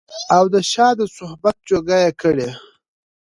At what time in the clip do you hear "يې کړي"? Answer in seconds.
2.03-2.49